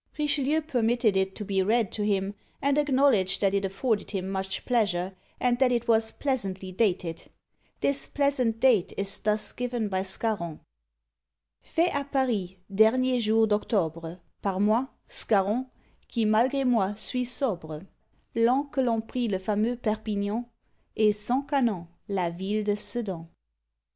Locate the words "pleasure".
4.65-5.15